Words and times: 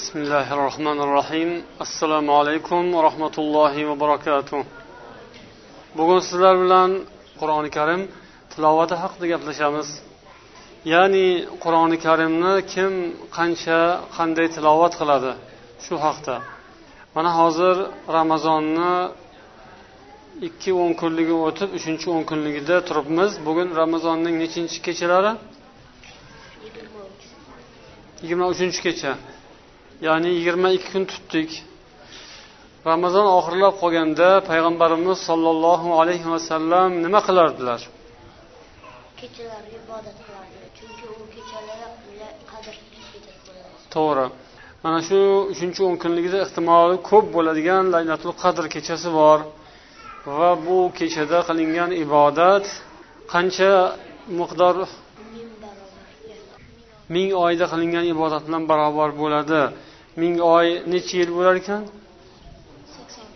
بسم 0.00 0.16
الله 0.22 0.46
الرحمن 0.56 0.98
الرحيم 1.06 1.50
السلام 1.86 2.26
عليكم 2.38 2.82
ورحمة 2.96 3.36
الله 3.42 3.74
وبركاته 3.90 4.64
bugun 5.98 6.20
sizlar 6.28 6.54
bilan 6.62 6.90
qur'oni 7.40 7.70
karim 7.76 8.00
tilovati 8.52 8.94
haqida 9.02 9.26
gaplashamiz 9.32 9.88
ya'ni 10.92 11.26
qur'oni 11.64 11.96
karimni 12.06 12.52
kim 12.72 12.92
qancha 13.36 13.80
qanday 14.16 14.46
tilovat 14.56 14.92
qiladi 15.00 15.32
shu 15.84 15.94
haqda 16.04 16.36
mana 17.14 17.30
hozir 17.40 17.76
ramazonni 18.16 18.94
ikki 20.48 20.70
o'n 20.82 20.92
kunligi 21.00 21.34
o'tib 21.48 21.68
uchinchi 21.78 22.06
o'n 22.14 22.22
kunligida 22.30 22.76
turibmiz 22.88 23.32
bugun 23.46 23.68
ramazonning 23.80 24.34
nechinchi 24.42 24.78
kechalari 24.86 25.32
yigirma 28.22 28.46
uchinchi 28.54 28.80
kecha 28.88 29.12
Ya'ni 30.07 30.29
yigirma 30.37 30.69
ikki 30.77 30.89
kun 30.93 31.05
tutdik. 31.11 31.49
Ramazon 32.89 33.27
oxirlab 33.37 33.75
qolganda 33.81 34.29
payg'ambarimiz 34.49 35.17
sollallohu 35.29 35.89
alayhi 36.01 36.27
vasallam 36.33 36.89
nima 37.05 37.19
qilardilar? 37.27 37.79
Kechalar 39.19 39.63
ibodat 39.79 40.17
qilardi 40.25 40.57
chunki 40.77 41.05
u 41.13 41.25
qadr 42.51 42.75
to'g'ri. 43.95 44.25
Mana 44.83 44.99
shu 45.07 45.19
uchinchi 45.53 45.81
o'n 45.87 45.95
kunligida 46.03 46.37
ehtimoli 46.45 46.97
ko'p 47.09 47.25
bo'ladigan 47.35 47.83
laylatul 47.95 48.33
qadr 48.43 48.65
kechasi 48.75 49.09
bor 49.19 49.39
va 50.37 50.49
bu 50.65 50.77
kechada 50.99 51.39
qilingan 51.49 51.91
ibodat 52.05 52.65
qancha 53.33 53.71
miqdor 54.39 54.75
ming 57.15 57.29
oyda 57.45 57.65
qilingan 57.71 58.05
ibodat 58.13 58.43
bilan 58.47 58.63
barobar 58.71 59.09
bo'ladi 59.21 59.61
ming 60.21 60.35
oy 60.55 60.67
necha 60.91 61.15
yil 61.21 61.31
bo'lar 61.37 61.55
ekan? 61.61 61.81
Sakson 62.95 63.27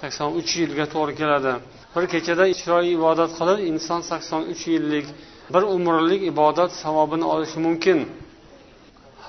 sakson 0.00 0.30
uch 0.40 0.50
yilga 0.60 0.84
to'g'ri 0.94 1.14
keladi. 1.20 1.52
Bir 1.94 2.04
kechada 2.12 2.44
chiroyli 2.60 2.90
ibodat 2.98 3.30
qilib 3.38 3.58
inson 3.70 4.00
sakson 4.10 4.42
uch 4.52 4.62
yillik 4.72 5.06
bir 5.54 5.62
umrlik 5.74 6.22
ibodat 6.32 6.70
savobini 6.82 7.26
olishi 7.34 7.58
mumkin. 7.66 7.98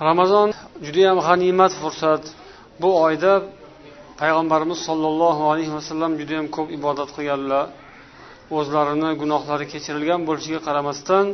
Ramazon 0.07 0.49
judayam 0.85 1.19
g'animat 1.27 1.73
fursat. 1.81 2.23
Bu 2.81 2.89
oyda 3.05 3.33
payg'ambarimiz 4.21 4.79
sollallohu 4.87 5.43
alayhi 5.51 5.73
vasallam 5.77 6.11
judayam 6.21 6.47
ko'p 6.55 6.67
ibodat 6.77 7.09
qilganlar. 7.15 7.65
O'zlarini 8.57 9.09
gunohlari 9.21 9.65
kechirilgan 9.73 10.21
bo'lishiga 10.27 10.59
qaramasdan 10.67 11.25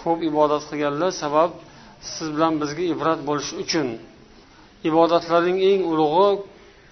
ko'p 0.00 0.18
ibodat 0.30 0.62
qilganlar. 0.70 1.10
Sabab 1.22 1.50
siz 2.12 2.26
bilan 2.34 2.52
bizga 2.62 2.84
ibrat 2.94 3.20
bo'lishi 3.28 3.54
uchun. 3.64 3.88
Ibodatlarning 4.88 5.58
eng 5.70 5.80
ulug'i 5.92 6.28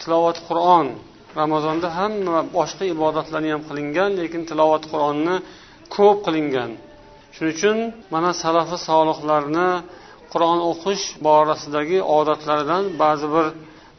tilovat 0.03 0.39
qur'on. 0.49 0.87
Ramazonda 1.41 1.89
hamma 1.99 2.39
boshqa 2.57 2.85
ibodatlarni 2.95 3.51
ham 3.55 3.63
qilingan 3.69 4.11
lekin 4.21 4.43
tilovat 4.51 4.85
qur'onni 4.93 5.37
ko'p 5.95 6.19
qilingan. 6.27 6.71
Shuning 7.35 7.55
uchun 7.57 7.77
mana 8.15 8.31
salafi 8.43 8.77
solihlarni 8.89 9.69
qur'on 10.33 10.59
o'qish 10.71 11.05
borasidagi 11.27 11.99
odatlaridan 12.19 12.85
ba'zi 13.03 13.27
bir 13.35 13.47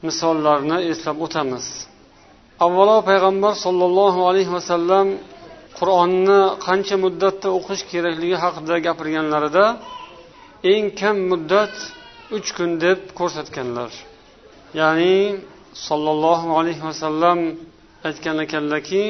misollarni 0.08 0.78
eslab 0.92 1.18
o'tamiz. 1.26 1.66
Avvalo 2.66 2.98
payg'ambar 3.10 3.54
sollallohu 3.66 4.20
alayhi 4.30 4.52
vasallam 4.58 5.08
qur'onni 5.80 6.42
qancha 6.66 6.96
muddatda 7.06 7.48
o'qish 7.58 7.84
kerakligi 7.92 8.38
haqida 8.44 8.76
gapirganlarida 8.88 9.66
eng 10.74 10.86
kam 11.00 11.18
muddat 11.32 11.74
uch 12.38 12.50
kun 12.58 12.72
deb 12.86 13.00
ko'rsatganlar. 13.20 13.92
Ya'ni 14.80 15.18
sollallohu 15.88 16.48
alayhi 16.60 16.84
vasallam 16.90 17.40
aytgan 18.10 18.38
ekanlarki 18.46 19.04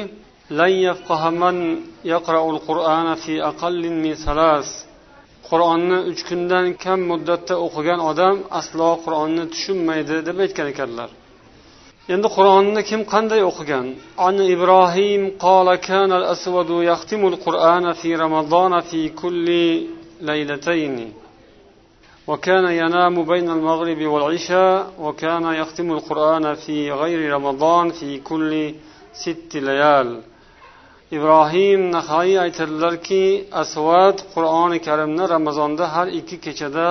yaqra'ul 2.14 2.58
qur'ana 2.68 3.14
fi 3.24 3.34
aqallin 3.50 3.94
min 4.04 4.14
qur'onni 5.48 5.98
uch 6.10 6.22
kundan 6.28 6.66
kam 6.84 7.00
muddatda 7.10 7.54
o'qigan 7.66 8.00
odam 8.10 8.36
aslo 8.60 8.90
qur'onni 9.04 9.44
tushunmaydi 9.52 10.16
deb 10.28 10.36
aytgan 10.44 10.66
ekanlar. 10.74 11.10
Endi 12.14 12.28
qur'onni 12.36 12.80
kim 12.90 13.00
qanday 13.12 13.42
o'qigan? 13.50 13.86
An 14.26 14.36
ibrohim 14.54 15.22
qola 15.44 15.74
kana 15.88 16.14
al-aswadu 16.20 16.76
yahtimu 16.90 17.28
qur'ana 17.46 17.90
fi 18.00 18.10
ramazona 18.24 18.80
fi 18.90 19.00
kulli 19.20 19.66
laylatayn 20.28 20.96
وكان 22.29 22.65
ينام 22.81 23.15
بين 23.31 23.47
المغرب 23.57 24.01
والعشاء 24.13 24.93
وكان 24.99 25.45
يختم 25.61 25.87
القرآن 25.97 26.45
في 26.63 26.91
غير 26.91 27.19
رمضان 27.35 27.85
في 27.89 28.09
كل 28.19 28.51
ست 29.13 29.51
ليال 29.67 30.09
ibrohim 31.17 31.81
nahoiy 31.95 32.35
aytadilarki 32.45 33.23
asvad 33.61 34.17
qur'oni 34.33 34.77
karimni 34.87 35.25
ramazonda 35.35 35.85
har 35.95 36.07
ikki 36.19 36.37
kechada 36.45 36.87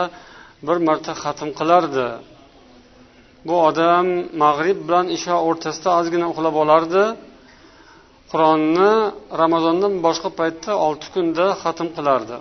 bir 0.66 0.76
marta 0.88 1.12
xatm 1.22 1.50
qilardi 1.58 2.08
bu 3.46 3.54
odam 3.68 4.06
mag'rib 4.42 4.78
bilan 4.86 5.06
isho 5.16 5.36
o'rtasida 5.48 5.90
ozgina 6.00 6.26
uxlab 6.32 6.54
olardi 6.64 7.04
qur'onni 8.32 8.92
ramazondan 9.42 9.92
boshqa 10.06 10.30
paytda 10.40 10.72
olti 10.86 11.06
kunda 11.14 11.46
xatm 11.62 11.88
qilardi 11.96 12.36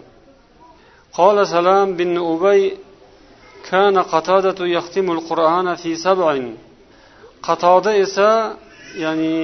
قال 1.17 1.47
سلام 1.47 1.87
بن 1.99 2.17
أبي 2.17 2.61
كان 3.69 3.95
قتادة 4.13 4.59
يختم 4.77 5.07
القرآن 5.11 5.75
في 5.75 5.95
سبع 5.95 6.29
قتادة 7.43 7.91
esa 8.03 8.57
ya'ni 9.03 9.37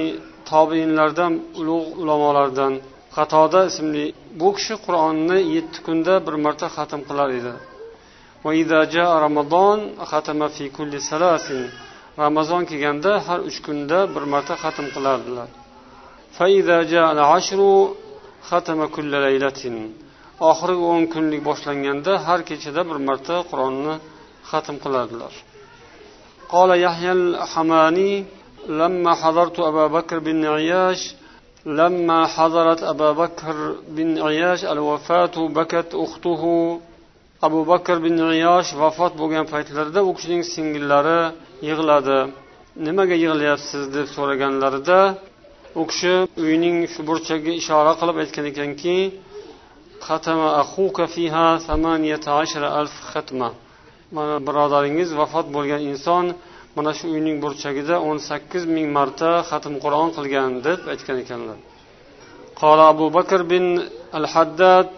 tobiinlardan 0.50 1.32
ulug' 1.60 1.90
ulamolardan 2.02 2.72
qatoda 3.16 3.60
ismli 3.70 4.04
bu 4.40 4.48
kishi 4.56 4.74
qur'onni 4.86 5.38
yetti 5.54 5.78
kunda 5.86 6.14
bir 6.26 6.34
marta 6.44 6.66
xatm 6.76 7.00
qilar 7.08 7.28
edi 7.38 7.54
ramazon 12.22 12.62
kelganda 12.70 13.12
har 13.26 13.40
uch 13.48 13.58
kunda 13.66 13.98
bir 14.14 14.24
marta 14.34 14.54
xatm 14.62 14.86
qilardilar 14.94 15.48
oxirgi 20.50 20.84
o'n 20.94 21.04
kunlik 21.12 21.40
boshlanganda 21.48 22.12
har 22.26 22.40
kechada 22.48 22.82
bir 22.88 22.98
marta 23.08 23.36
qur'onni 23.50 23.94
xatm 24.50 24.76
qilardilar 24.84 25.34
قال 26.54 26.70
يحيى 26.86 27.12
الحماني 27.12 28.24
لما 28.68 29.12
حضرت 29.14 29.56
أبا 29.70 29.86
بكر 29.86 30.18
بن 30.18 30.44
عياش 30.56 31.00
لما 31.66 32.26
حضرت 32.26 32.82
أبا 32.82 33.10
بكر 33.12 33.56
بن 33.96 34.08
عياش 34.26 34.64
الوفاة 34.64 35.36
بكت 35.58 35.90
أخته 36.04 36.42
أبو 37.46 37.60
بكر 37.72 37.96
بن 37.98 38.16
عياش 38.30 38.66
vafot 38.80 39.12
bo'lgan 39.20 39.44
paytlarida 39.52 40.00
u 40.08 40.12
kishining 40.16 40.44
singillari 40.54 41.20
yig'ladi 41.68 42.18
nimaga 42.86 43.16
yig'layapsiz 43.24 43.82
deb 43.94 44.06
so'raganlarida 44.16 45.00
u 45.80 45.82
kishi 45.90 46.14
uyning 46.44 46.76
shu 46.92 47.00
burchagiga 47.08 47.52
ishora 47.60 47.92
qilib 48.00 48.16
aytgan 48.22 48.44
ekanki 48.52 48.96
mana 54.16 54.36
birodaringiz 54.46 55.10
vafot 55.20 55.46
bo'lgan 55.56 55.82
inson 55.90 56.24
mana 56.76 56.90
shu 56.98 57.06
uyning 57.14 57.36
burchagida 57.44 57.94
o'n 58.08 58.18
sakkiz 58.28 58.62
ming 58.74 58.86
marta 58.98 59.30
xatm 59.50 59.74
qur'on 59.84 60.08
qilgan 60.16 60.50
deb 60.66 60.80
aytgan 60.92 61.18
ekanlar 61.24 61.58
قال 62.62 62.78
أبو 62.94 63.08
بكر 63.08 63.42
بن 63.42 63.64
الحداد 64.14 64.88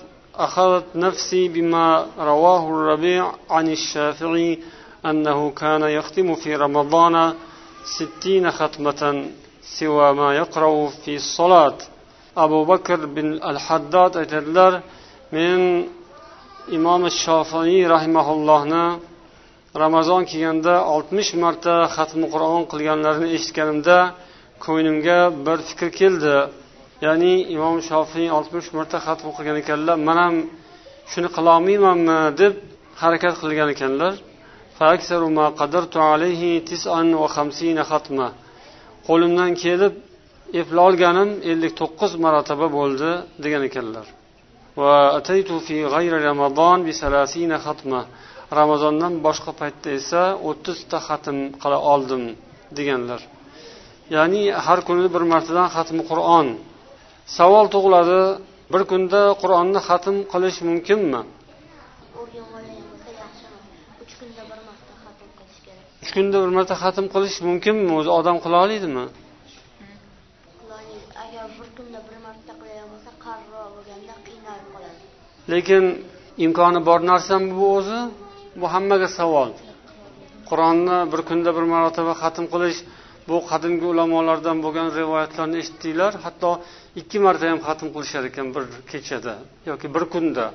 أخذت 0.47 0.84
نفسي 0.95 1.49
بما 1.49 2.07
رواه 2.19 2.62
الربيع 2.75 3.33
عن 3.51 3.67
الشافعي 3.69 4.59
أنه 5.07 5.51
كان 5.51 5.83
يختم 5.99 6.28
في 6.34 6.57
رمضان 6.57 7.34
ستين 7.97 8.51
ختمة 8.51 9.03
سوى 9.78 10.09
ما 10.13 10.28
يقرأ 10.37 10.89
في 10.89 11.13
الصلاة 11.16 11.78
abu 12.36 12.60
bakr 12.72 13.00
bin 13.16 13.28
al 13.50 13.58
haddod 13.66 14.14
aytadilar 14.22 14.74
men 15.36 15.60
imom 16.78 17.02
shofiiy 17.24 17.84
rahimaullohni 17.94 18.86
ramazon 19.84 20.22
kelganda 20.32 20.76
oltmish 20.96 21.32
marta 21.44 21.76
xatmi 21.96 22.26
qur'on 22.34 22.64
qilganlarini 22.72 23.28
eshitganimda 23.38 23.98
ko'nglimga 24.64 25.20
bir 25.46 25.58
fikr 25.70 25.90
keldi. 26.00 26.36
Ya'ni 27.06 27.34
imom 27.56 27.78
shofiy 27.90 28.28
oltmish 28.38 28.70
marta 28.78 28.98
xatm 29.06 29.28
qilgan 29.38 29.58
ekanlar 29.64 29.98
man 30.08 30.18
ham 30.24 30.36
shuni 31.12 31.30
qilolmaymanmi 31.36 32.20
deb 32.42 32.54
harakat 33.02 33.36
qilgan 33.42 33.70
ekanlar. 33.76 34.14
Qo'limdan 39.08 39.52
kelib 39.64 39.94
eplolganim 40.59 41.30
ellik 41.52 41.74
to'qqiz 41.82 42.12
marotaba 42.26 42.68
bo'ldi 42.78 43.09
degan 43.44 43.64
ekanlar. 43.70 44.06
Ramazondan 48.59 49.14
boshqa 49.26 49.52
paytda 49.62 49.90
esa 50.00 50.22
o'ttizta 50.50 50.98
xatm 51.08 51.38
qila 51.62 51.78
oldim 51.94 52.24
deganlar. 52.78 53.22
Ya'ni 54.16 54.42
har 54.66 54.80
kuni 54.88 55.08
bir 55.16 55.24
martadan 55.34 55.68
xatmi 55.76 56.03
qur'on. 56.09 56.48
Savol 57.38 57.66
tug'iladi 57.74 58.22
bir 58.74 58.82
kunda 58.92 59.22
qur'onni 59.42 59.80
xatm 59.88 60.16
qilish 60.34 60.59
mumkinmi? 60.70 61.22
Uch 64.04 64.14
kunda 64.20 64.42
bir 64.52 64.59
marta 64.68 64.94
xatm 65.04 65.28
qilish 65.38 65.59
kerak 65.66 65.86
kunda 66.16 66.38
bir 66.44 66.52
marta 66.58 66.76
qilish 67.14 67.38
mumkinmi? 67.47 67.92
O'zi 68.00 68.09
odam 68.20 68.38
qila 68.44 68.58
oladimi 68.66 69.06
Qilolmaydi. 70.59 71.00
agar 71.24 71.46
bir 71.58 71.70
kunda 71.78 72.00
bir 72.08 72.18
marta 72.26 72.54
qiladigan 72.62 72.88
bo'lsa 72.94 73.12
qarorroq 73.26 73.70
bo'lganda 73.76 74.14
qiynalib 74.28 74.68
qoladi 74.76 75.22
lekin 75.53 75.84
imkoni 76.46 76.79
bor 76.90 76.99
narsami 77.11 77.49
bu 77.59 77.66
o'zi 77.78 77.99
bu 78.59 78.66
hammaga 78.73 79.09
savol. 79.20 79.49
Qur'onni 80.49 80.97
bir 81.11 81.22
kunda 81.29 81.49
bir 81.58 81.66
marotaba 81.73 82.14
xatm 82.22 82.46
qilish 82.53 82.79
bu 83.29 83.38
qadimgi 83.49 83.85
ulamolardan 83.93 84.58
bo'lgan 84.66 84.88
rivoyatlarni 84.99 85.58
eshitdinglar 85.61 86.11
hatto 86.26 86.52
ikki 87.02 87.17
marta 87.26 87.46
ham 87.52 87.59
xatm 87.67 87.88
qilishar 87.96 88.23
ekan 88.29 88.47
bir 88.55 88.64
kechada 88.91 89.35
yoki 89.70 89.88
bir 89.96 90.03
kunda 90.14 90.46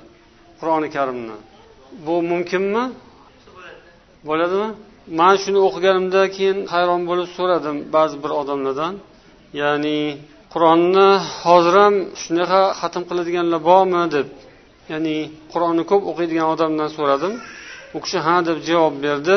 qur'oni 0.61 0.89
karimni. 0.97 1.37
Bu 2.07 2.15
mumkinmi? 2.31 2.85
Bo'ladimi? 4.29 4.69
Man 5.19 5.35
shuni 5.43 5.59
o'qiganimda 5.69 6.23
keyin 6.37 6.59
hayron 6.75 7.03
bo'lib 7.11 7.29
so'radim 7.37 7.77
ba'zi 7.97 8.17
bir 8.25 8.33
odamlardan. 8.41 8.95
Ya'ni 9.61 9.99
qur'onni 10.53 11.09
hozir 11.45 11.75
ham 11.83 11.95
shunaqa 12.23 12.63
xatm 12.81 13.03
qiladiganlar 13.11 13.61
bormi 13.71 14.03
deb. 14.17 14.27
Ya'ni 14.93 15.17
qur'onni 15.53 15.85
ko'p 15.91 16.03
o'qiydigan 16.11 16.49
odamdan 16.55 16.89
so'radim. 16.97 17.35
U 17.97 17.99
kishi 18.05 18.19
ha 18.27 18.37
deb 18.49 18.59
javob 18.69 18.95
berdi. 19.07 19.37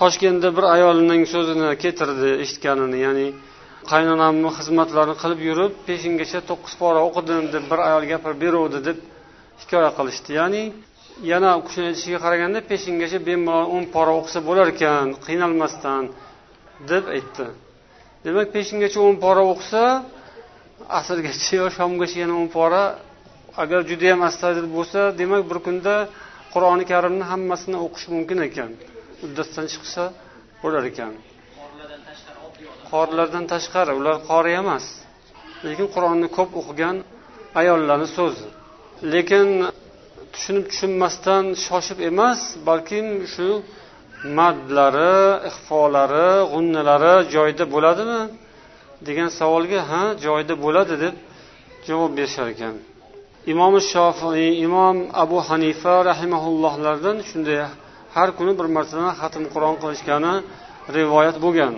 Toshkentda 0.00 0.48
bir 0.56 0.64
ayolning 0.74 1.22
so'zini 1.34 1.68
keltirdi 1.82 2.30
eshitganini 2.44 2.98
ya'ni 3.06 3.26
qaynonamni 3.90 4.50
xizmatlarini 4.58 5.16
qilib 5.22 5.40
yurib 5.48 5.72
peshingacha 5.88 6.40
to'qqiz 6.50 6.74
pora 6.82 7.00
o'qidim 7.08 7.44
deb 7.54 7.64
bir 7.70 7.80
ayol 7.88 8.04
gapirib 8.12 8.38
beruvdi 8.44 8.78
deb 8.88 8.98
hikoya 9.60 9.90
qilishdi. 9.98 10.30
Ya'ni 10.40 10.62
yana 11.32 11.50
u 11.58 11.62
kishini 11.66 11.86
aytishiga 11.90 12.18
qaraganda 12.24 12.58
peshingacha 12.70 13.18
bemalol 13.28 13.66
o'n 13.76 13.84
pora 13.94 14.12
o'qisa 14.20 14.40
bo'lar 14.48 14.66
ekan 14.74 15.06
qiynalmasdan 15.26 16.02
deb 16.90 17.04
aytdi. 17.16 17.46
Demak 18.24 18.48
peshingacha 18.56 18.98
o'n 19.08 19.16
pora 19.24 19.42
o'qisa 19.52 19.82
asrgacha 20.98 21.52
yo 21.60 21.66
shomgacha 21.76 22.16
yana 22.22 22.34
o'n 22.42 22.50
pora 22.56 22.82
agar 23.62 23.80
judayam 23.90 24.20
astoydil 24.28 24.68
bo'lsa 24.76 25.00
demak 25.20 25.42
bir 25.50 25.58
kunda 25.66 25.94
qur'oni 26.54 26.84
karimni 26.92 27.24
hammasini 27.32 27.78
o'qish 27.86 28.06
mumkin 28.14 28.38
ekan. 28.48 28.70
Uddasidan 29.24 29.66
chiqsa 29.72 30.02
bo'lar 30.62 30.82
ekan. 30.90 31.12
Qorilardan 32.90 33.44
tashqari 33.52 33.92
ular 33.98 34.16
qori 34.30 34.52
emas. 34.62 34.84
Lekin 35.66 35.86
qur'onni 35.94 36.28
ko'p 36.36 36.50
o'qigan 36.60 36.96
ayollarni 37.60 38.08
so'zi. 38.18 38.48
Lekin 39.12 39.48
tushunib 40.34 40.64
tushunmasdan 40.70 41.44
shoshib 41.66 41.98
emas 42.10 42.40
balkim 42.68 43.06
shu 43.34 43.48
madlari 44.38 45.16
ixfolari 45.50 46.28
g'unnalari 46.52 47.14
joyida 47.34 47.64
bo'ladimi? 47.74 48.22
degan 49.06 49.28
savolga 49.38 49.80
ha 49.90 50.02
joyida 50.24 50.54
bo'ladi 50.64 50.94
deb 51.04 51.14
javob 51.88 52.10
berishar 52.18 52.46
ekan. 52.54 52.74
Imom 53.52 53.74
shofiy 53.92 54.44
imom 54.66 54.96
abu 55.22 55.38
hanifa 55.48 55.94
rahimaullohlardan 56.10 57.16
shunday 57.28 57.60
har 58.14 58.28
kuni 58.38 58.52
bir 58.58 58.66
martadan 58.76 59.10
xatm 59.20 59.44
qur'on 59.54 59.76
qilishgani 59.82 60.34
rivoyat 60.96 61.36
bo'lgan. 61.44 61.74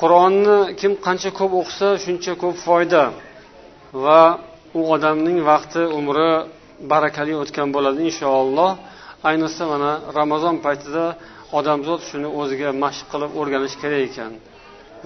Qur'onni 0.00 0.56
kim 0.80 0.92
qancha 1.06 1.30
ko'p 1.38 1.52
o'qisa 1.60 1.88
shuncha 2.04 2.32
ko'p 2.42 2.56
foyda 2.66 3.04
va 4.04 4.22
u 4.78 4.80
odamning 4.94 5.38
vaqti 5.50 5.82
umri 5.98 6.30
barakali 6.92 7.34
o'tgan 7.42 7.68
bo'ladi 7.76 8.00
inshaalloh. 8.08 8.70
Ayniqsa 9.28 9.62
mana 9.72 9.90
ramazon 10.18 10.56
paytida 10.66 11.04
odamzod 11.58 12.00
shuni 12.08 12.28
o'ziga 12.40 12.68
mashq 12.84 13.04
qilib 13.12 13.30
o'rganish 13.40 13.76
kerak 13.82 14.02
ekan. 14.08 14.32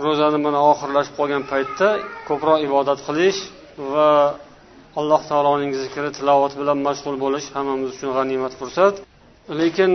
Ro'zani 0.04 0.38
mana 0.46 0.58
oxirlashib 0.72 1.14
qolgan 1.20 1.42
paytda 1.52 1.88
ko'proq 2.28 2.58
ibodat 2.66 2.98
qilish 3.06 3.40
va 3.92 4.10
alloh 4.96 5.20
taoloning 5.31 5.73
zikri 5.82 6.11
tilovati 6.19 6.56
bilan 6.61 6.79
mashg'ul 6.88 7.17
bo'lish 7.25 7.46
hammamiz 7.56 7.88
uchun 7.94 8.11
g'animat 8.17 8.52
fursat. 8.61 8.94
Lekin 9.61 9.93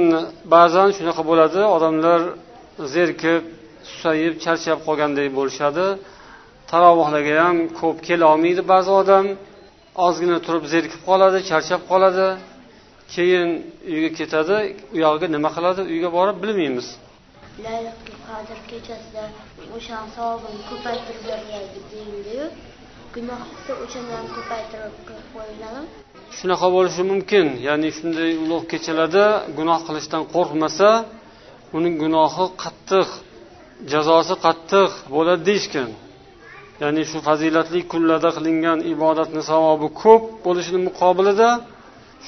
ba'zan 0.56 0.90
shunaqa 0.98 1.24
bo'ladi 1.30 1.62
odamlar 1.76 2.20
zerikib 2.94 3.42
susayib 3.90 4.34
charchab 4.44 4.80
qolgandek 4.88 5.28
bo'lishadi. 5.38 5.86
Tarovuhlarga 6.72 7.34
ham 7.46 7.58
ko'p 7.80 7.98
kelolmaydi 8.08 8.62
ba'zi 8.74 8.92
odam. 9.02 9.26
Ozgina 10.06 10.38
turib 10.46 10.66
zerikib 10.74 11.02
qoladi 11.10 11.38
charchab 11.50 11.82
qoladi. 11.92 12.28
Keyin 13.14 13.50
uyga 13.94 14.10
ketadi 14.20 14.56
u 14.96 14.98
yog'iga 15.06 15.28
nima 15.36 15.50
qiladi? 15.56 15.82
Uyga 15.94 16.10
borib 16.18 16.38
bilmaymiz. 16.44 16.88
Laylatul 17.66 18.18
qadr 18.28 18.58
kechasida 18.72 19.24
o'shani 19.76 20.10
savobini 20.18 20.62
ko'paytirib 20.70 21.24
deyildiyu 21.92 22.46
gunoh 23.16 23.42
qilsa 23.52 23.74
o'shani 23.84 24.16
ko'paytirib 24.36 24.94
qilib 25.08 25.28
qo'yiladimi 25.36 25.84
shunaqa 26.38 26.68
bo'lishi 26.76 27.04
mumkin. 27.12 27.46
Ya'ni 27.68 27.90
shunday 27.98 28.32
ulug' 28.44 28.66
kechalarda 28.72 29.26
gunoh 29.58 29.80
qilishdan 29.88 30.24
qo'rqmasa 30.34 30.90
uning 31.78 31.96
gunohi 32.04 32.46
qattiq 32.64 33.10
jazosi 33.92 34.36
qattiq 34.46 34.92
bo'ladi 35.16 35.42
deyishgan. 35.50 35.90
Ya'ni 36.82 37.02
shu 37.10 37.18
fazilatli 37.28 37.80
kunlarda 37.92 38.30
qilingan 38.38 38.80
ibodatni 38.94 39.42
savobi 39.52 39.88
ko'p 40.04 40.24
bo'lishini 40.46 40.80
muqobilida 40.88 41.50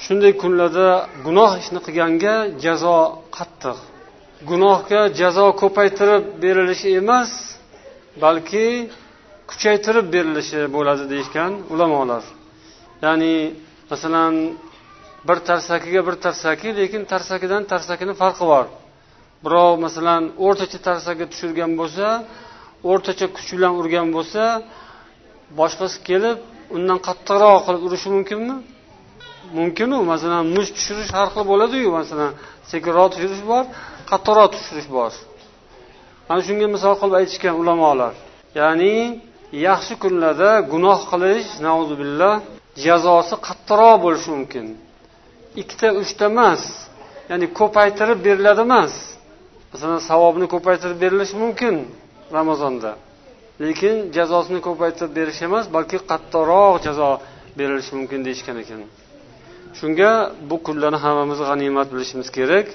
shunday 0.03 0.33
kunlarda 0.41 0.87
gunoh 1.25 1.51
ishni 1.61 1.79
qilganga 1.85 2.35
jazo 2.63 2.97
qattiq. 3.37 3.77
Gunohga 4.49 5.01
jazo 5.19 5.45
ko'paytirib 5.61 6.23
berilishi 6.43 6.89
emas 7.01 7.31
balki 8.23 8.67
kuchaytirib 9.49 10.07
berilishi 10.15 10.59
bo'ladi 10.75 11.03
deyishgan 11.11 11.51
ulamolar. 11.73 12.23
Ya'ni 13.05 13.33
masalan 13.91 14.33
bir 15.27 15.37
tarsakiga 15.49 16.01
bir 16.07 16.15
tarsaki 16.25 16.67
lekin 16.79 17.01
tarsakidan 17.11 17.63
tarsakini 17.71 18.13
farqi 18.21 18.45
bor. 18.53 18.65
Birov 19.45 19.73
masalan 19.85 20.23
o'rtacha 20.45 20.79
tarsaga 20.87 21.25
tushirgan 21.31 21.71
bo'lsa 21.79 22.07
o'rtacha 22.91 23.27
kuch 23.35 23.49
bilan 23.57 23.73
urgan 23.81 24.07
bo'lsa 24.15 24.43
boshqasi 25.59 25.97
kelib 26.07 26.37
undan 26.75 26.99
qattiqroq 27.07 27.59
qilib 27.65 27.81
urishi 27.87 28.07
mumkinmi? 28.15 28.55
Mumkinu 29.57 29.97
masalan 30.11 30.43
musht 30.55 30.73
tushirish 30.77 31.11
har 31.17 31.27
xil 31.33 31.43
bo'ladiyu 31.51 31.89
masalan 31.99 32.31
sekinroq 32.71 33.07
tushirish 33.13 33.43
bor 33.51 33.63
qattiqroq 34.11 34.49
tushirish 34.55 34.89
bor. 34.97 35.11
Mana 36.27 36.41
shunga 36.47 36.67
misol 36.75 36.93
qilib 37.01 37.15
aytishgan 37.21 37.55
ulamolar. 37.61 38.13
Ya'ni 38.59 38.93
yaxshi 39.67 39.93
kunlarda 40.03 40.51
gunoh 40.71 40.99
qilish 41.11 41.49
billah 42.01 42.33
jazosi 42.85 43.35
qattiqroq 43.47 43.95
bo'lishi 44.05 44.29
mumkin. 44.35 44.65
Ikkita 45.61 45.87
uchta 46.01 46.25
emas 46.33 46.63
ya'ni 47.29 47.47
ko'paytirib 47.59 48.19
beriladi 48.27 48.61
emas. 48.67 48.93
Masalan 49.73 50.01
savobni 50.09 50.45
ko'paytirib 50.53 50.97
berilishi 51.03 51.35
mumkin 51.43 51.75
ramazonda. 52.37 52.91
Lekin 53.63 53.95
jazosini 54.17 54.59
ko'paytirib 54.67 55.11
berish 55.19 55.39
emas 55.47 55.65
balki 55.75 55.97
qattiqroq 56.11 56.75
jazo 56.85 57.09
berilishi 57.57 57.91
mumkin 57.97 58.19
deyishgan 58.27 58.57
ekan. 58.63 58.81
Shunga 59.79 60.11
bu 60.49 60.55
kunlarni 60.65 60.99
hammamiz 61.05 61.39
g'animat 61.49 61.87
bilishimiz 61.93 62.29
kerak. 62.37 62.67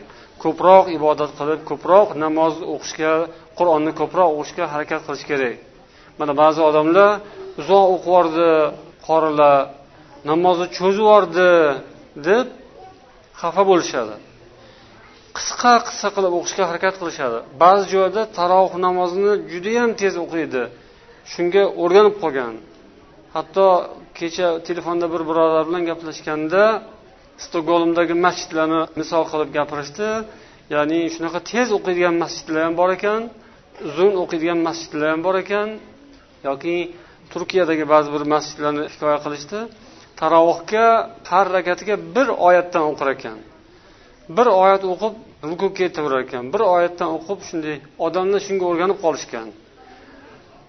Ko'proq 0.43 0.85
ibodat 0.97 1.31
qilib 1.39 1.61
ko'proq 1.71 2.09
namoz 2.25 2.55
o'qishga 2.75 3.13
qur'onni 3.59 3.93
ko'proq 4.01 4.31
o'qishga 4.39 4.65
harakat 4.73 5.01
qilish 5.07 5.27
kerak. 5.31 5.57
Mana 6.21 6.33
ba'zi 6.43 6.61
odamlar 6.71 7.11
uzoq 7.61 7.85
o'qib 7.95 8.07
yubordi 8.09 8.51
qorilar 9.09 9.57
namozni 10.31 10.67
cho'zib 10.77 11.03
yubordi 11.05 11.51
deb 12.29 12.47
xafa 13.41 13.63
bo'lishadi. 13.71 14.15
Qisqa 15.37 15.73
qisqa 15.89 16.09
qilib 16.17 16.33
o'qishga 16.39 16.65
harakat 16.71 16.95
qilishadi. 17.01 17.39
Ba'zi 17.63 17.85
joyda 17.95 18.23
taroveh 18.39 18.75
namozini 18.87 19.33
judayam 19.53 19.91
tez 20.01 20.15
o'qiydi. 20.25 20.63
Shunga 21.33 21.63
o'rganib 21.83 22.15
qolgan. 22.23 22.55
Hatto 23.37 23.67
kecha 24.19 24.49
telefonda 24.69 25.07
bir 25.15 25.23
birodar 25.29 25.63
bilan 25.69 25.83
gaplashganda 25.91 26.63
stokgolmdagi 27.45 28.15
masjidlarni 28.27 28.81
misol 29.01 29.25
qilib 29.31 29.51
gapirishdi. 29.59 30.09
Ya'ni 30.75 31.01
shunaqa 31.15 31.41
tez 31.53 31.69
o'qiydigan 31.77 32.15
masjidlar 32.23 32.61
ham 32.67 32.75
bor 32.81 32.91
ekan 32.97 33.21
uzun 33.89 34.13
o'qiydigan 34.23 34.59
masjidlar 34.69 35.09
ham 35.15 35.21
bor 35.27 35.37
ekan. 35.45 35.69
Yoki 36.49 36.75
turkiyadagi 37.33 37.85
ba'zi 37.93 38.09
bir 38.15 38.23
masjidlarni 38.35 38.83
hikoya 38.95 39.19
qilishdi. 39.25 39.59
Tarovuhga 40.21 40.87
har 41.31 41.47
rakatiga 41.57 41.95
bir 42.17 42.29
oyatdan 42.49 42.85
o'qir 42.91 43.09
ekan. 43.15 43.39
Bir 44.37 44.47
oyat 44.63 44.83
o'qib 44.93 45.15
rukuga 45.49 45.75
ketaverar 45.81 46.21
ekan. 46.27 46.45
Bir 46.55 46.63
oyatdan 46.75 47.11
o'qib 47.17 47.41
shunday 47.49 47.77
odamlar 48.07 48.41
shunga 48.47 48.65
o'rganib 48.71 48.99
qolishgan. 49.05 49.49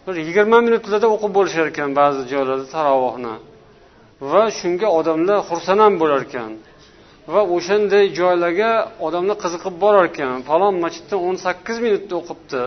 Bir 0.06 0.16
yigirma 0.28 0.58
minutlarda 0.68 1.08
o'qib 1.16 1.32
bo'lishar 1.38 1.66
ekan 1.72 1.90
ba'zi 2.00 2.22
joylarda 2.34 2.68
tarovuhni. 2.76 3.36
Va 4.32 4.44
shunga 4.60 4.88
odamlar 5.00 5.40
xursand 5.50 5.80
ham 5.86 5.94
bo'lar 6.02 6.22
ekan. 6.28 6.52
Va 7.34 7.42
o'shanday 7.56 8.06
joylarga 8.20 8.72
odamlar 9.08 9.38
qiziqib 9.44 9.76
borar 9.84 10.06
ekan. 10.12 10.36
Falon 10.50 10.76
masjidda 10.84 11.16
o'n 11.28 11.36
sakkiz 11.46 11.78
minutda 11.86 12.14
o'qibdi. 12.22 12.62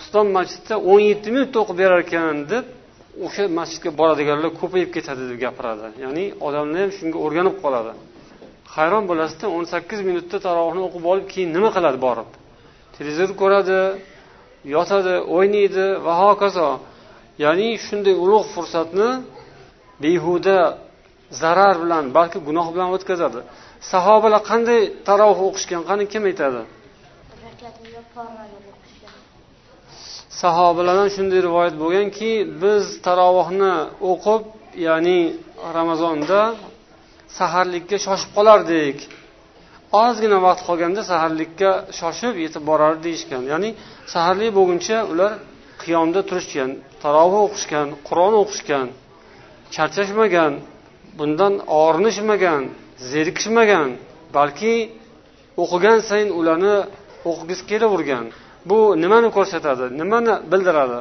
Piston 0.00 0.26
masjidda 0.38 0.74
o'n 0.90 1.00
yetti 1.10 1.28
minutda 1.34 1.56
o'qib 1.62 1.76
berar 1.82 2.00
ekan 2.06 2.36
deb 2.52 2.64
o'sha 3.26 3.42
masjidga 3.58 3.90
boradiganlar 4.00 4.50
ko'payib 4.60 4.90
ketadi 4.96 5.22
deb 5.30 5.38
gapiradi. 5.44 5.86
Ya'ni 6.04 6.24
odamlar 6.46 6.78
ham 6.84 6.92
shunga 6.98 7.18
o'rganib 7.24 7.56
qoladi. 7.64 7.92
Hayron 8.74 9.04
bo'lasizda 9.10 9.46
o'n 9.56 9.64
sakkiz 9.72 10.00
minutda 10.08 10.36
tarovihni 10.46 10.82
o'qib 10.88 11.04
olib 11.12 11.26
keyin 11.32 11.50
nima 11.56 11.70
qiladi 11.76 11.98
borib? 12.06 12.28
Televizor 12.96 13.30
ko'radi 13.42 13.78
yotadi 14.74 15.14
o'ynaydi 15.36 15.86
va 16.06 16.12
hokazo. 16.22 16.68
Ya'ni 17.44 17.68
shunday 17.86 18.14
ulug' 18.24 18.46
fursatni 18.54 19.08
behuda 20.02 20.58
zarar 21.42 21.74
bilan 21.82 22.04
balki 22.16 22.38
gunoh 22.48 22.66
bilan 22.74 22.88
o'tkazadi. 22.96 23.40
Sahobalar 23.92 24.42
qanday 24.50 24.80
tarovih 25.08 25.42
o'qishgan 25.48 25.82
qani 25.88 26.04
kim 26.12 26.22
aytadi? 26.30 26.60
Sahobalardan 30.42 31.10
shunday 31.16 31.40
rivoyat 31.48 31.74
bo'lganki 31.82 32.32
biz 32.62 32.84
tarovihni 33.06 33.74
o'qib 34.10 34.42
ya'ni 34.86 35.20
ramazonda 35.78 36.40
saharlikka 37.38 37.96
shoshib 38.06 38.30
qolardik. 38.36 38.98
Ozgina 40.04 40.38
vaqt 40.46 40.62
qolganda 40.68 41.02
saharlikka 41.12 41.70
shoshib 41.98 42.34
yetib 42.44 42.62
borardi 42.70 43.00
deyishgan. 43.06 43.42
Ya'ni 43.52 43.70
saharlik 44.14 44.50
bo'lguncha 44.58 44.98
ular 45.12 45.32
qiyomda 45.82 46.20
turishgan 46.28 46.70
tarovih 47.02 47.40
o'qishgan 47.46 47.86
qur'on 48.08 48.34
o'qishgan 48.42 48.86
charchashmagan 49.74 50.52
bundan 51.18 51.54
og'rinishmagan 51.80 52.62
zerikishmagan 53.12 53.88
balki 54.36 54.74
o'qigan 55.62 55.98
sayin 56.08 56.30
ularni 56.38 56.76
o'qigisi 57.30 57.62
kelavergan. 57.70 58.24
Bu 58.68 58.78
nimani 59.02 59.28
ko'rsatadi? 59.36 59.84
Nimani 60.00 60.34
bildiradi? 60.52 61.00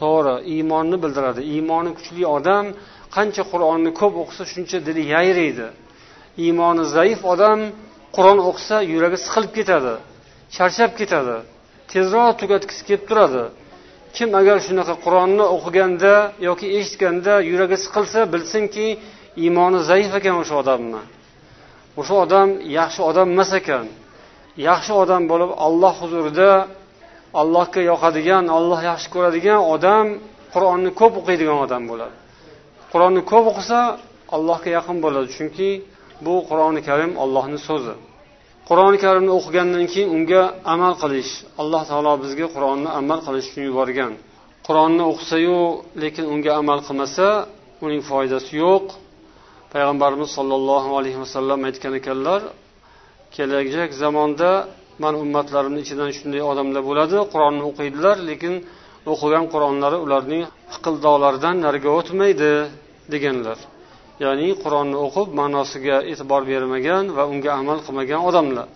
To'g'ri 0.00 0.34
iymonni 0.54 0.96
bildiradi. 1.02 1.40
Iymoni 1.54 1.90
kuchli 1.98 2.22
odam 2.36 2.64
qancha 3.16 3.42
qur'onni 3.52 3.90
ko'p 4.00 4.14
o'qisa 4.22 4.44
shuncha 4.52 4.78
dili 4.88 5.02
yayraydi. 5.14 5.68
Iymoni 6.44 6.84
zaif 6.96 7.20
odam 7.32 7.60
qur'on 8.16 8.38
o'qisa 8.50 8.76
yuragi 8.92 9.18
siqilib 9.24 9.52
ketadi 9.58 9.94
charchab 10.56 10.92
ketadi 11.00 11.36
tezroq 11.92 12.32
tugatgisi 12.40 12.82
kelib 12.88 13.04
turadi. 13.10 13.44
Kim 14.16 14.30
agar 14.40 14.56
shunaqa 14.66 14.94
qur'onni 15.04 15.44
o'qiganda 15.56 16.14
yoki 16.48 16.66
eshitganda 16.78 17.34
yuragi 17.50 17.76
siqilsa 17.84 18.20
bilsinki 18.32 18.86
iymoni 19.44 19.80
zaif 19.90 20.10
ekan 20.18 20.34
o'sha 20.42 20.54
odamni. 20.62 21.02
O'sha 22.00 22.14
odam 22.24 22.48
yaxshi 22.78 23.00
odam 23.10 23.28
emas 23.34 23.52
ekan. 23.60 23.86
Yaxshi 24.68 24.92
odam 25.02 25.22
bo'lib 25.30 25.50
alloh 25.66 25.94
huzurida 26.02 26.50
allohga 27.40 27.80
yoqadigan 27.90 28.44
alloh 28.58 28.80
yaxshi 28.90 29.08
ko'radigan 29.14 29.60
odam 29.74 30.06
qur'onni 30.54 30.90
ko'p 31.00 31.14
o'qiydigan 31.20 31.58
odam 31.64 31.82
bo'ladi. 31.90 32.16
Qur'onni 32.92 33.22
ko'p 33.30 33.44
o'qisa 33.52 33.80
allohga 34.36 34.68
yaqin 34.78 34.96
bo'ladi 35.04 35.28
chunki 35.36 35.70
bu 36.24 36.34
qur'oni 36.48 36.80
karim 36.88 37.12
ollohni 37.22 37.58
so'zi. 37.68 37.94
Qur'oni 38.68 38.98
karimni 39.04 39.32
o'qigandan 39.38 39.84
keyin 39.92 40.08
unga 40.16 40.42
amal 40.74 40.94
qilish 41.02 41.32
alloh 41.60 41.82
taolo 41.90 42.12
bizga 42.24 42.46
qur'onni 42.54 42.90
amal 43.00 43.18
qilish 43.26 43.46
uchun 43.50 43.64
yuborgan. 43.70 44.12
Qur'onni 44.66 45.02
o'qisayu 45.12 45.58
lekin 46.02 46.24
unga 46.34 46.52
amal 46.60 46.78
qilmasa 46.86 47.26
uning 47.84 48.02
foydasi 48.10 48.52
yo'q. 48.64 48.86
Payg'ambarimiz 49.72 50.30
sollallohu 50.38 50.90
alayhi 50.98 51.18
vasallam 51.24 51.58
aytgan 51.68 51.92
ekanlar 52.00 52.40
kelajak 53.36 53.90
zamonda 54.02 54.50
man 55.02 55.14
ummatlarimni 55.22 55.80
ichidan 55.84 56.10
shunday 56.18 56.42
odamlar 56.50 56.82
bo'ladi 56.90 57.16
qur'onni 57.32 57.62
o'qiydilar 57.70 58.16
lekin 58.30 58.54
o'qigan 59.12 59.44
qur'onlari 59.52 59.98
ularning 60.04 60.42
hiqildoqlaridan 60.74 61.56
nariga 61.64 61.90
o'tmaydi 61.98 62.52
deganlar. 63.12 63.58
Ya'ni 64.24 64.48
qur'onni 64.62 64.96
o'qib 65.06 65.28
ma'nosiga 65.40 65.96
e'tibor 66.10 66.42
bermagan 66.52 67.04
va 67.16 67.24
unga 67.32 67.50
amal 67.60 67.78
qilmagan 67.86 68.20
odamlar. 68.28 68.68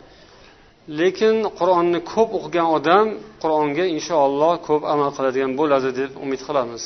Lekin 1.01 1.37
qur'onni 1.59 2.01
ko'p 2.13 2.31
o'qigan 2.39 2.69
odam 2.77 3.07
qur'onga 3.43 3.85
inshaalloh 3.97 4.55
ko'p 4.69 4.83
amal 4.95 5.11
qiladigan 5.17 5.53
bo'ladi 5.61 5.91
deb 6.01 6.11
umid 6.25 6.41
qilamiz. 6.49 6.85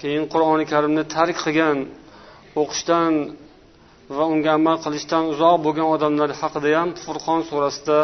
Keyin 0.00 0.24
qur'oni 0.32 0.64
karimni 0.72 1.04
tark 1.14 1.36
qilgan 1.44 1.78
o'qishdan 2.60 3.12
va 4.18 4.24
unga 4.34 4.50
amal 4.58 4.76
qilishdan 4.84 5.22
uzoq 5.32 5.56
bo'lgan 5.66 5.86
odamlar 5.94 6.30
haqida 6.40 6.68
ham 6.78 6.90
furqon 7.04 7.40
surasida 7.50 7.98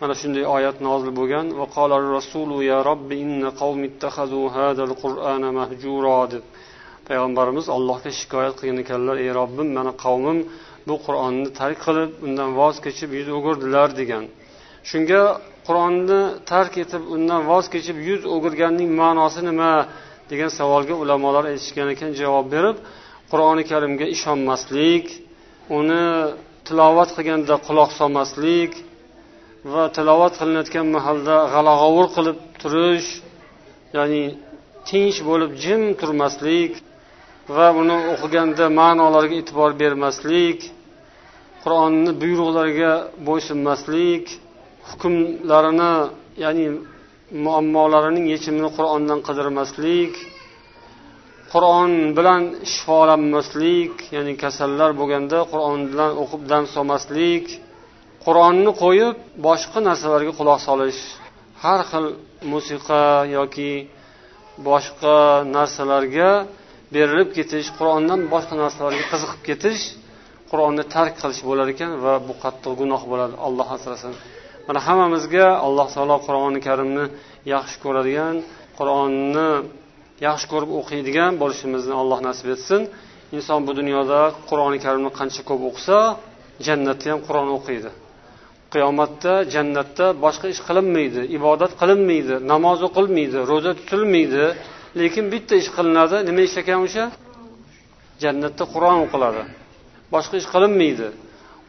mana 0.00 0.14
shunday 0.20 0.44
oyat 0.56 0.76
nozil 0.86 1.10
bo'lgan. 1.18 1.46
Deb 6.34 6.44
payg'ambarimiz 7.08 7.66
allohga 7.76 8.10
shikoyat 8.20 8.54
qilgan 8.58 8.78
ekanlar. 8.84 9.16
Ey 9.24 9.30
robbim 9.40 9.68
mani 9.78 9.92
qavmim 10.04 10.38
bu 10.88 10.94
qur'onni 11.06 11.48
tark 11.60 11.78
qilib 11.86 12.10
undan 12.26 12.50
voz 12.60 12.76
kechib 12.86 13.10
yuz 13.18 13.28
o'girdilar 13.36 13.88
degan. 14.00 14.24
Shunga 14.90 15.22
qur'onni 15.66 16.20
tark 16.52 16.74
etib 16.84 17.02
undan 17.14 17.42
voz 17.50 17.66
kechib 17.74 17.96
yuz 18.08 18.22
o'girganning 18.34 18.90
ma'nosi 19.02 19.40
nima 19.48 19.72
degan 20.30 20.50
savolga 20.58 20.94
ulamolar 21.02 21.44
aytishgan 21.52 21.88
ekan 21.94 22.10
javob 22.20 22.46
berib 22.54 22.76
qur'oni 23.30 23.62
karimga 23.70 24.06
ishonmaslik 24.16 25.06
uni 25.68 26.32
tilovat 26.66 27.10
qilganda 27.16 27.54
quloq 27.66 27.90
solmaslik 27.98 28.72
va 29.72 29.84
tilovat 29.96 30.34
qilinayotgan 30.40 30.86
mahalda 30.96 31.36
g'alag'ovur 31.54 32.06
qilib 32.16 32.38
turish 32.60 33.10
ya'ni 33.96 34.24
tinch 34.88 35.18
bo'lib 35.28 35.50
jim 35.64 35.82
turmaslik 36.00 36.72
va 37.56 37.66
uni 37.80 37.96
o'qiganda 38.12 38.64
ma'nolariga 38.80 39.36
e'tibor 39.42 39.70
bermaslik 39.82 40.58
qur'onni 41.62 42.12
buyruqlariga 42.22 42.92
bo'ysunmaslik 43.28 44.24
hukmlarini 44.88 45.92
ya'ni 46.44 46.66
muammolarining 47.46 48.26
yechimini 48.34 48.70
qur'ondan 48.76 49.20
qidirmaslik 49.28 50.12
qur'on 51.52 51.92
bilan 52.18 52.42
shifolanmaslik 52.72 53.94
ya'ni 54.16 54.34
kasallar 54.42 54.90
bo'lganda 55.00 55.38
qur'on 55.52 55.80
bilan 55.92 56.12
o'qib 56.22 56.42
dam 56.52 56.64
solmaslik 56.74 57.46
qur'onni 58.26 58.72
qo'yib 58.82 59.16
boshqa 59.46 59.78
narsalarga 59.88 60.32
quloq 60.38 60.60
solish 60.68 61.00
har 61.64 61.80
xil 61.90 62.06
musiqa 62.52 63.02
yoki 63.36 63.72
boshqa 64.68 65.16
narsalarga 65.56 66.30
berilib 66.94 67.28
ketish 67.36 67.68
qur'ondan 67.78 68.20
boshqa 68.34 68.54
narsalarga 68.62 69.04
qiziqib 69.12 69.40
ketish 69.48 69.82
qur'onni 70.50 70.84
tark 70.94 71.14
qilish 71.20 71.42
bo'lar 71.48 71.66
ekan 71.74 71.90
va 72.04 72.14
bu 72.26 72.34
qattiq 72.44 72.72
gunoh 72.80 73.02
bo'ladi 73.10 73.34
alloh 73.46 73.68
asrasin. 73.76 74.12
Mana 74.66 74.80
hammamizga 74.86 75.46
alloh 75.66 75.86
taolo 75.94 76.16
qur'oni 76.26 76.60
karimni 76.66 77.04
yaxshi 77.54 77.76
ko'radigan 77.84 78.34
qur'onni 78.78 79.48
yaxshi 80.24 80.46
ko'rib 80.52 80.70
o'qiydigan 80.80 81.32
bo'lishimizni 81.42 81.94
alloh 82.02 82.18
nasib 82.28 82.48
etsin. 82.54 82.80
Inson 83.36 83.60
bu 83.66 83.72
dunyoda 83.80 84.20
qur'oni 84.48 84.78
karimni 84.84 85.10
qancha 85.18 85.42
ko'p 85.48 85.62
o'qisa 85.70 85.98
jannatda 86.66 87.06
ham 87.12 87.20
qur'on 87.26 87.48
o'qiydi. 87.58 87.90
Qiyomatda 88.72 89.32
jannatda 89.54 90.06
boshqa 90.24 90.46
ish 90.54 90.60
qilinmaydi 90.68 91.22
ibodat 91.38 91.72
qilinmaydi 91.80 92.34
namoz 92.52 92.78
o'qilmaydi 92.88 93.38
ro'za 93.50 93.72
tutilmaydi. 93.78 94.44
Lekin 95.00 95.24
bitta 95.32 95.54
ish 95.62 95.70
qilinadi 95.76 96.16
nima 96.28 96.42
ish 96.48 96.56
ekan 96.62 96.78
o'sha? 96.86 97.04
Jannatda 98.22 98.64
qur'on 98.74 98.98
o'qiladi. 99.04 99.42
Boshqa 100.14 100.34
ish 100.40 100.48
qilinmaydi. 100.54 101.08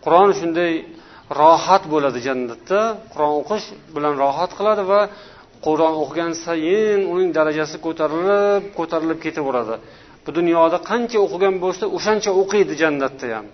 Qur'on 0.03 0.29
shunday 0.39 0.73
rohat 1.41 1.83
bo'ladi 1.93 2.19
jannatda. 2.27 2.79
Qur'on 3.13 3.33
o'qish 3.41 3.65
bilan 3.95 4.13
rohat 4.23 4.51
qiladi 4.57 4.83
va 4.91 5.01
qur'on 5.65 5.93
o'qigan 6.03 6.33
sayin 6.45 6.99
uning 7.13 7.29
darajasi 7.37 7.77
ko'tarilib 7.85 8.63
ko'tarilib 8.77 9.19
ketaveradi 9.25 9.75
bu 10.25 10.29
dunyoda 10.39 10.77
qancha 10.89 11.17
o'qigan 11.25 11.55
bo'lsa 11.63 11.83
o'shancha 11.97 12.31
o'qiydi 12.41 12.73
jannatda 12.81 13.27
ham. 13.35 13.47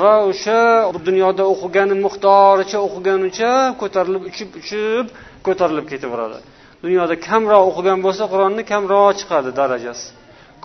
Va 0.00 0.14
o'sha 0.30 0.60
bu 0.94 0.98
dunyoda 1.08 1.44
o'qigani 1.52 1.94
miqdoricha 2.06 2.78
o'qiganicha 2.86 3.52
ko'tarilib 3.80 4.22
uchib 4.30 4.48
uchib 4.60 5.06
ko'tarilib 5.46 5.86
ketaveradi 5.92 6.38
dunyoda 6.84 7.14
kamroq 7.28 7.62
o'qigan 7.70 7.98
bo'lsa 8.06 8.24
qur'onni 8.32 8.62
kamroq 8.72 9.10
chiqadi 9.20 9.50
darajasi. 9.60 10.06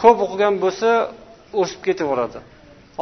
Ko'p 0.02 0.18
o'qigan 0.26 0.54
bo'lsa 0.64 0.90
o'sib 1.62 1.80
ketaveradi 1.88 2.40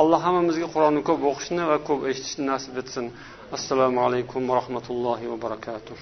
alloh 0.01 0.19
hammamizga 0.25 0.67
qur'onni 0.73 1.01
ko'p 1.09 1.21
o'qishni 1.31 1.63
va 1.71 1.77
ko'p 1.87 2.01
eshitishni 2.11 2.45
nasib 2.53 2.75
etsin. 2.81 3.05
Assalomu 3.57 3.99
alaykum 4.07 4.41
va 4.49 4.53
rahmatullohi 4.61 5.25
va 5.31 5.37
barakatuh. 5.45 5.97